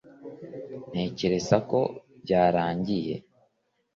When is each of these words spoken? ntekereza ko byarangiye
ntekereza 0.91 1.55
ko 1.69 1.79
byarangiye 2.23 3.15